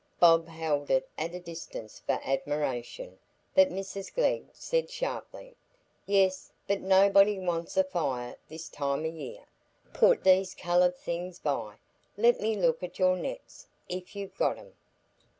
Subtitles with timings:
[0.19, 3.19] Bob held it at a distance for admiration,
[3.53, 5.55] but Mrs Glegg said sharply:
[6.07, 9.43] "Yes, but nobody wants a fire this time o' year.
[9.93, 11.75] Put these coloured things by;
[12.17, 14.73] let me look at your nets, if you've got 'em."